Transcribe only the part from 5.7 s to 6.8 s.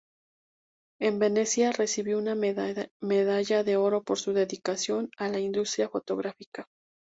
fotográfica.